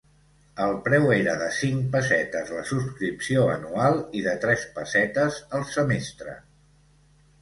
[0.67, 6.35] El preu era de cinc pessetes la subscripció anual i de tres pessetes el semestre.